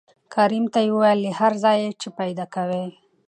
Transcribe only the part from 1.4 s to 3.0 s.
ځايه چې پېدا کوې.